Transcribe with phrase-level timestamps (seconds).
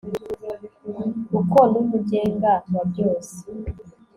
[1.29, 3.37] kuko numugenga wabyose